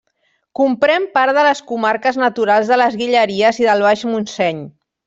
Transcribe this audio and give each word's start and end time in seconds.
Comprèn 0.59 1.05
part 1.17 1.35
de 1.39 1.43
les 1.49 1.61
comarques 1.73 2.19
naturals 2.25 2.73
de 2.75 2.83
les 2.85 2.99
Guilleries 3.05 3.65
i 3.65 3.71
del 3.71 3.89
Baix 3.91 4.07
Montseny. 4.15 4.69